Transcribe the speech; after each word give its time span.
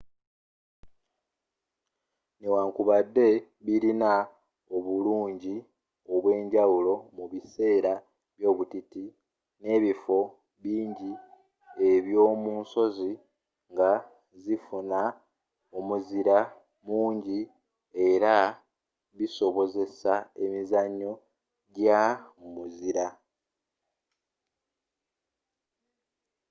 newankubadde 2.39 3.27
bilina 3.65 4.11
obulunji 4.75 5.55
obwenjawulo 6.13 6.93
mu 7.15 7.25
biseera 7.31 7.93
by'obutiti 8.37 9.05
n’ebifo 9.61 10.19
binji 10.61 11.11
ebyo 11.91 12.23
munsozi 12.43 13.11
nga 13.71 13.91
zifuna 14.43 15.01
omuzira 15.77 16.37
munji 16.85 17.39
era 18.07 18.35
nga 18.47 18.59
bisobozesa 19.17 20.13
emizzanyo 20.43 21.11
gya 21.75 22.01
mu 22.37 22.47
muzira 22.55 23.07